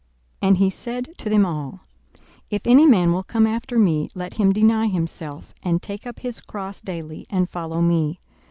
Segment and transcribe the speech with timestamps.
[0.41, 1.79] 42:009:023 And he said to them all,
[2.49, 6.41] If any man will come after me, let him deny himself, and take up his
[6.41, 8.19] cross daily, and follow me.